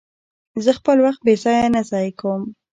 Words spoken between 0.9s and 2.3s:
وخت بې ځایه نه ضایع